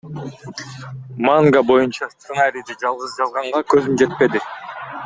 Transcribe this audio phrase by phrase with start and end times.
[1.25, 4.49] Манга боюнча сценарийди жалгыз жазганга көзүм жетпеди.